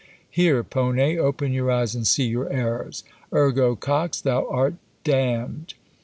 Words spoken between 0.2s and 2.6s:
"Here, Ponet, open your eyes and see your